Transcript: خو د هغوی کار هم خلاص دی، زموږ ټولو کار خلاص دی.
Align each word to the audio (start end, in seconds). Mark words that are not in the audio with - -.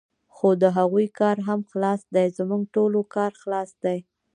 خو 0.35 0.49
د 0.61 0.63
هغوی 0.77 1.07
کار 1.19 1.37
هم 1.47 1.59
خلاص 1.71 2.01
دی، 2.15 2.27
زموږ 2.37 2.61
ټولو 2.75 2.99
کار 3.15 3.31
خلاص 3.41 3.69
دی. 3.83 3.97